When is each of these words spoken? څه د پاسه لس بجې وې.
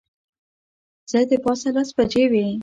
څه 1.09 1.19
د 1.29 1.31
پاسه 1.43 1.69
لس 1.75 1.89
بجې 1.97 2.23
وې. 2.31 2.45